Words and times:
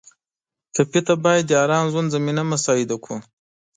ټپي 0.73 1.01
ته 1.07 1.13
باید 1.23 1.43
د 1.47 1.51
ارام 1.63 1.85
ژوند 1.91 2.13
زمینه 2.15 2.43
مساعده 2.51 2.95
کړو. 3.03 3.17